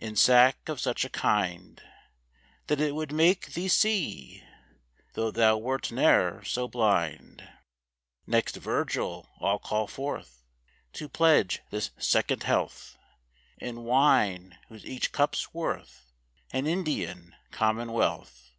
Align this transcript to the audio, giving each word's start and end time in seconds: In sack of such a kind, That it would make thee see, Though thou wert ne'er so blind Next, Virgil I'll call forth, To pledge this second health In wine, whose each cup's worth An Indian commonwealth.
In 0.00 0.16
sack 0.16 0.70
of 0.70 0.80
such 0.80 1.04
a 1.04 1.10
kind, 1.10 1.82
That 2.68 2.80
it 2.80 2.94
would 2.94 3.12
make 3.12 3.52
thee 3.52 3.68
see, 3.68 4.42
Though 5.12 5.30
thou 5.30 5.58
wert 5.58 5.92
ne'er 5.92 6.42
so 6.42 6.66
blind 6.66 7.46
Next, 8.26 8.56
Virgil 8.56 9.28
I'll 9.42 9.58
call 9.58 9.86
forth, 9.86 10.42
To 10.94 11.06
pledge 11.06 11.60
this 11.68 11.90
second 11.98 12.44
health 12.44 12.96
In 13.58 13.82
wine, 13.84 14.56
whose 14.70 14.86
each 14.86 15.12
cup's 15.12 15.52
worth 15.52 16.10
An 16.50 16.66
Indian 16.66 17.34
commonwealth. 17.50 18.52